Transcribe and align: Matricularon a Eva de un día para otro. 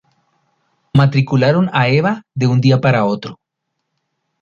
Matricularon 1.01 1.69
a 1.73 1.87
Eva 1.89 2.25
de 2.33 2.47
un 2.47 2.59
día 2.59 2.81
para 2.81 3.05
otro. 3.05 3.39